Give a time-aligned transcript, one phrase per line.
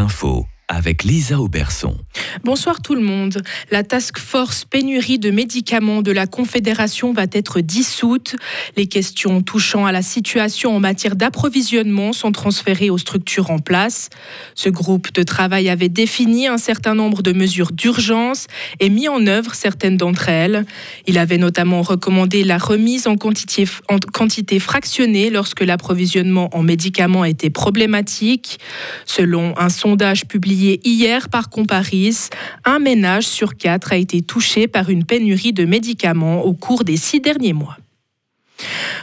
[0.00, 1.96] infos avec Lisa Auberson.
[2.44, 3.42] Bonsoir tout le monde.
[3.70, 8.36] La task force pénurie de médicaments de la Confédération va être dissoute.
[8.76, 14.08] Les questions touchant à la situation en matière d'approvisionnement sont transférées aux structures en place.
[14.54, 18.46] Ce groupe de travail avait défini un certain nombre de mesures d'urgence
[18.80, 20.64] et mis en œuvre certaines d'entre elles.
[21.06, 27.26] Il avait notamment recommandé la remise en quantité, en quantité fractionnée lorsque l'approvisionnement en médicaments
[27.26, 28.58] était problématique.
[29.04, 32.21] Selon un sondage publié hier par Comparis,
[32.64, 36.96] un ménage sur quatre a été touché par une pénurie de médicaments au cours des
[36.96, 37.76] six derniers mois.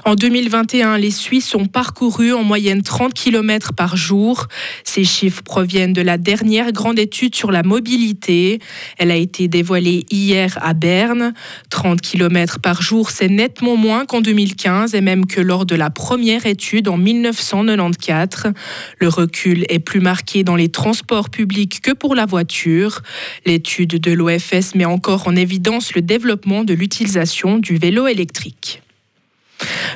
[0.06, 4.48] En 2021, les Suisses ont parcouru en moyenne 30 km par jour.
[4.84, 8.60] Ces chiffres proviennent de la dernière grande étude sur la mobilité.
[8.98, 11.34] Elle a été dévoilée hier à Berne.
[11.70, 15.90] 30 km par jour, c'est nettement moins qu'en 2015 et même que lors de la
[15.90, 18.54] première étude en 1994.
[19.00, 23.02] Le recul est plus marqué dans les transports publics que pour la voiture.
[23.46, 28.82] L'étude de l'OFS met encore en évidence le développement de l'utilisation du vélo électrique.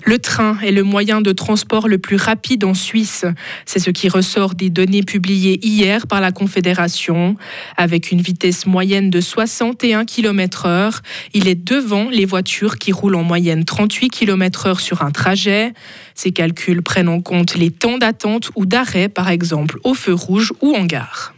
[0.06, 3.26] Le train est le moyen de transport le plus rapide en Suisse.
[3.66, 7.38] C'est ce qui ressort des données publiées hier par la Confédération.
[7.78, 11.00] Avec une vitesse moyenne de 61 km/h,
[11.34, 15.74] il est devant les voitures qui roulent en moyenne 38 km/h sur un trajet.
[16.16, 20.52] Ces calculs prennent en compte les temps d'attente ou d'arrêt, par exemple au feu rouge
[20.62, 21.33] ou en gare.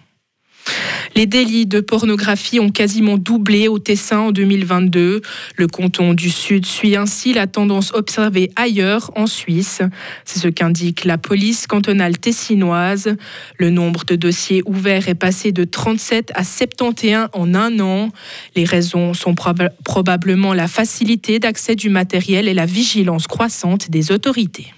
[1.15, 5.21] Les délits de pornographie ont quasiment doublé au Tessin en 2022.
[5.55, 9.81] Le canton du Sud suit ainsi la tendance observée ailleurs en Suisse.
[10.25, 13.15] C'est ce qu'indique la police cantonale tessinoise.
[13.57, 18.09] Le nombre de dossiers ouverts est passé de 37 à 71 en un an.
[18.57, 19.35] Les raisons sont
[19.85, 24.74] probablement la facilité d'accès du matériel et la vigilance croissante des autorités.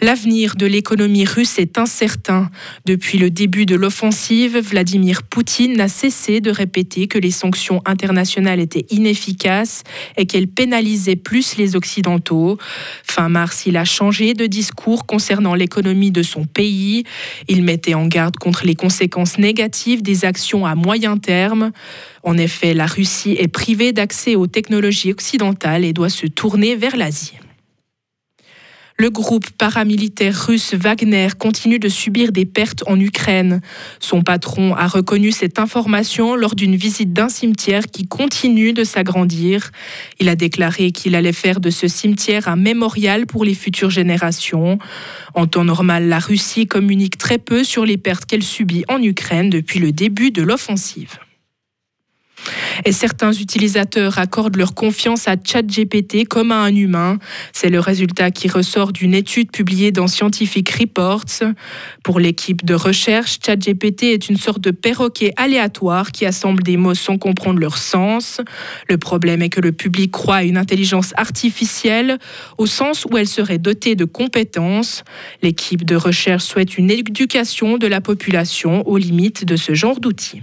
[0.00, 2.50] L'avenir de l'économie russe est incertain.
[2.84, 8.60] Depuis le début de l'offensive, Vladimir Poutine n'a cessé de répéter que les sanctions internationales
[8.60, 9.82] étaient inefficaces
[10.16, 12.58] et qu'elles pénalisaient plus les Occidentaux.
[13.02, 17.04] Fin mars, il a changé de discours concernant l'économie de son pays.
[17.48, 21.72] Il mettait en garde contre les conséquences négatives des actions à moyen terme.
[22.22, 26.96] En effet, la Russie est privée d'accès aux technologies occidentales et doit se tourner vers
[26.96, 27.34] l'Asie.
[28.96, 33.60] Le groupe paramilitaire russe Wagner continue de subir des pertes en Ukraine.
[33.98, 39.72] Son patron a reconnu cette information lors d'une visite d'un cimetière qui continue de s'agrandir.
[40.20, 44.78] Il a déclaré qu'il allait faire de ce cimetière un mémorial pour les futures générations.
[45.34, 49.50] En temps normal, la Russie communique très peu sur les pertes qu'elle subit en Ukraine
[49.50, 51.18] depuis le début de l'offensive.
[52.84, 57.18] Et certains utilisateurs accordent leur confiance à ChatGPT comme à un humain.
[57.52, 61.24] C'est le résultat qui ressort d'une étude publiée dans Scientific Reports.
[62.02, 66.94] Pour l'équipe de recherche, ChatGPT est une sorte de perroquet aléatoire qui assemble des mots
[66.94, 68.40] sans comprendre leur sens.
[68.88, 72.18] Le problème est que le public croit à une intelligence artificielle
[72.58, 75.04] au sens où elle serait dotée de compétences.
[75.42, 80.42] L'équipe de recherche souhaite une éducation de la population aux limites de ce genre d'outils.